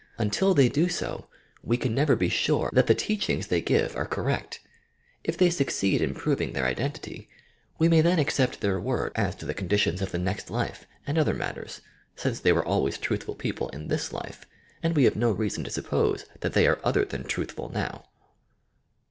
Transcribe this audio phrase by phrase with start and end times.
[0.17, 1.27] Until they do so,
[1.61, 4.59] we can never be sure that the teachings they give are correct.
[5.23, 7.27] If they succeed in proving their iden tity
[7.77, 11.19] we may then accept their word as to the conditions of the nest life, and
[11.19, 11.81] other matters,
[12.15, 14.47] since they were al ways truthfnl people in this life,
[14.81, 18.05] and we have no reason to suppose that they are other than truthful now.